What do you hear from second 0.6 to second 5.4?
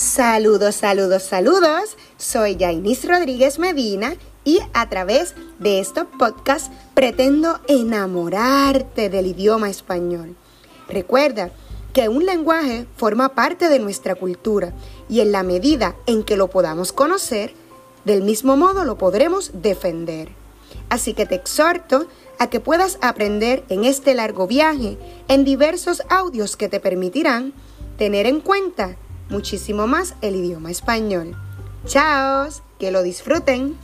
saludos, saludos. Soy Jainis Rodríguez Medina y a través